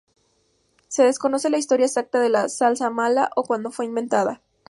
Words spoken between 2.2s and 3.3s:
la salsa "mala",